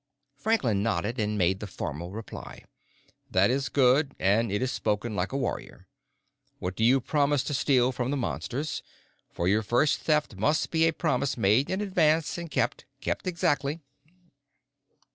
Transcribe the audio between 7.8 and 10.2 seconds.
from the Monsters? For your first